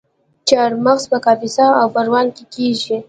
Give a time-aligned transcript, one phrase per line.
[0.47, 2.95] چهارمغز په کاپیسا او پروان کې کیږي.